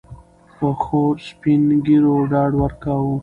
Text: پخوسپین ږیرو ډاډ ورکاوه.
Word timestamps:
پخوسپین 0.55 1.63
ږیرو 1.85 2.15
ډاډ 2.31 2.51
ورکاوه. 2.61 3.15